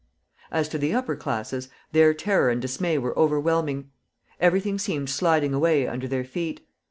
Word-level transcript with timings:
As 0.49 0.67
to 0.69 0.79
the 0.79 0.95
upper 0.95 1.15
classes, 1.15 1.69
their 1.91 2.11
terror 2.15 2.49
and 2.49 2.59
dismay 2.59 2.97
were 2.97 3.15
overwhelming. 3.15 3.91
Everything 4.39 4.79
seemed 4.79 5.11
sliding 5.11 5.53
away 5.53 5.85
under 5.85 6.07
their 6.07 6.25
feet. 6.25 6.65